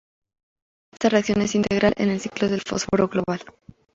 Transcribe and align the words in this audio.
Esta 0.93 1.09
reacción 1.09 1.41
es 1.43 1.53
integral 1.53 1.93
en 1.95 2.09
el 2.09 2.19
ciclo 2.19 2.49
del 2.49 2.63
fósforo 2.65 3.07
global. 3.07 3.41